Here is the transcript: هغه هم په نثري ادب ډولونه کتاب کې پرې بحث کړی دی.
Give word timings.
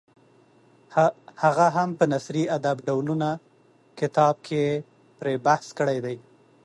هغه 1.43 1.67
هم 1.75 1.89
په 1.99 2.05
نثري 2.13 2.43
ادب 2.57 2.77
ډولونه 2.87 3.29
کتاب 3.99 4.35
کې 4.47 4.63
پرې 5.19 5.33
بحث 5.45 5.67
کړی 5.79 5.97
دی. 6.05 6.17